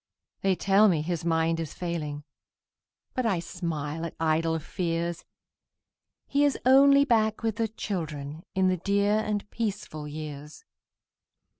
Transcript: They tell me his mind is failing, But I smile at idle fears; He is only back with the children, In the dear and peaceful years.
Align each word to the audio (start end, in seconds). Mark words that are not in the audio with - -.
They 0.41 0.55
tell 0.55 0.87
me 0.89 1.03
his 1.03 1.23
mind 1.23 1.59
is 1.59 1.75
failing, 1.75 2.23
But 3.13 3.27
I 3.27 3.37
smile 3.37 4.03
at 4.03 4.15
idle 4.19 4.57
fears; 4.57 5.23
He 6.25 6.43
is 6.43 6.57
only 6.65 7.05
back 7.05 7.43
with 7.43 7.57
the 7.57 7.67
children, 7.67 8.41
In 8.55 8.67
the 8.67 8.77
dear 8.77 9.19
and 9.19 9.47
peaceful 9.51 10.07
years. 10.07 10.65